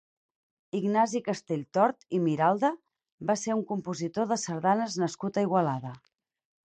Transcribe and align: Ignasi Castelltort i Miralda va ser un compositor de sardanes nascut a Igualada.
Ignasi 0.77 1.19
Castelltort 1.27 2.07
i 2.19 2.21
Miralda 2.23 2.71
va 3.33 3.37
ser 3.43 3.59
un 3.59 3.61
compositor 3.73 4.29
de 4.33 4.39
sardanes 4.45 4.97
nascut 5.05 5.39
a 5.39 5.45
Igualada. 5.51 5.93